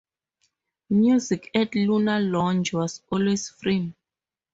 Music 0.89 1.51
at 1.53 1.75
Luna 1.75 2.19
Lounge 2.19 2.73
was 2.73 3.03
always 3.11 3.49
free. 3.51 3.93